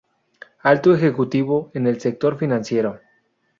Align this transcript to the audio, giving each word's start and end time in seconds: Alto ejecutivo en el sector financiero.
Alto 0.63 0.95
ejecutivo 0.95 1.69
en 1.75 1.85
el 1.85 2.01
sector 2.01 2.35
financiero. 2.39 2.99